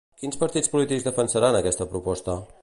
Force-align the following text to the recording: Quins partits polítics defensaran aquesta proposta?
Quins 0.21 0.37
partits 0.43 0.71
polítics 0.75 1.05
defensaran 1.09 1.59
aquesta 1.61 1.89
proposta? 1.93 2.41